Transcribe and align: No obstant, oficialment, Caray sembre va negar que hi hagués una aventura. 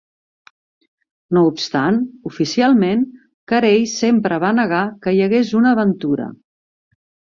No 1.37 1.43
obstant, 1.49 1.99
oficialment, 2.31 3.03
Caray 3.53 3.85
sembre 3.95 4.41
va 4.45 4.53
negar 4.61 4.83
que 5.05 5.15
hi 5.19 5.25
hagués 5.27 5.53
una 5.61 5.75
aventura. 5.79 6.27